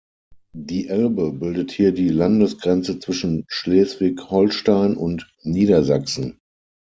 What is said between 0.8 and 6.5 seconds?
Elbe bildet hier die Landesgrenze zwischen Schleswig-Holstein und Niedersachsen.